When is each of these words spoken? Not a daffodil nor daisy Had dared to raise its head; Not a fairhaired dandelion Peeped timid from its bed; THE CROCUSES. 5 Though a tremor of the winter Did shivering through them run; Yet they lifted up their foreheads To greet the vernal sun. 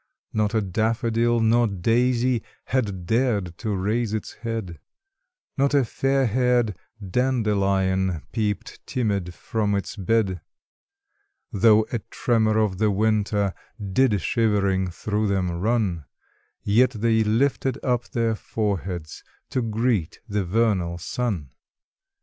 Not 0.33 0.55
a 0.55 0.63
daffodil 0.63 1.41
nor 1.41 1.67
daisy 1.67 2.41
Had 2.65 3.05
dared 3.05 3.55
to 3.59 3.75
raise 3.75 4.15
its 4.15 4.33
head; 4.33 4.79
Not 5.57 5.75
a 5.75 5.85
fairhaired 5.85 6.75
dandelion 7.07 8.23
Peeped 8.31 8.83
timid 8.87 9.35
from 9.35 9.75
its 9.75 9.95
bed; 9.95 10.41
THE 11.51 11.51
CROCUSES. 11.51 11.51
5 11.51 11.61
Though 11.61 11.85
a 11.91 11.99
tremor 12.09 12.57
of 12.57 12.79
the 12.79 12.89
winter 12.89 13.53
Did 13.93 14.19
shivering 14.21 14.89
through 14.89 15.27
them 15.27 15.51
run; 15.51 16.05
Yet 16.63 16.89
they 16.93 17.23
lifted 17.23 17.77
up 17.85 18.09
their 18.09 18.33
foreheads 18.33 19.23
To 19.51 19.61
greet 19.61 20.19
the 20.27 20.43
vernal 20.43 20.97
sun. 20.97 21.51